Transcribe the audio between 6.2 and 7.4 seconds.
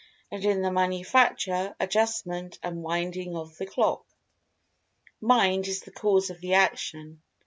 of the Action.